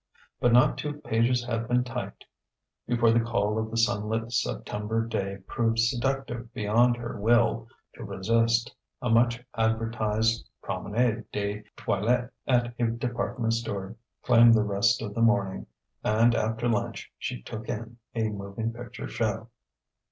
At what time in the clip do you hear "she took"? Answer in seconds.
17.19-17.69